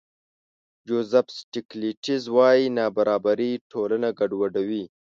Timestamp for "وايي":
2.35-2.65